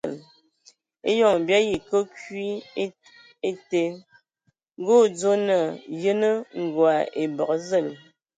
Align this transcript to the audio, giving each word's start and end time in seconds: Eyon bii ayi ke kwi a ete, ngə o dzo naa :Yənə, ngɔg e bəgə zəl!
Eyon 1.09 1.37
bii 1.47 1.55
ayi 1.59 1.75
ke 1.87 1.99
kwi 2.15 2.45
a 2.81 2.85
ete, 3.49 3.83
ngə 4.79 4.93
o 5.01 5.03
dzo 5.15 5.31
naa 5.47 5.67
:Yənə, 6.01 6.29
ngɔg 6.69 7.07
e 7.21 7.23
bəgə 7.35 7.55
zəl! 7.67 7.87